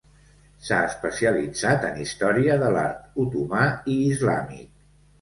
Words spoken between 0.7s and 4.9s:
especialitzat en història de l'art otomà i islàmic.